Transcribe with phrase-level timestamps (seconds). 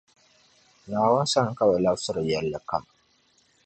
[0.87, 2.83] Naawuni sani ka bɛ labsiri yεllikam.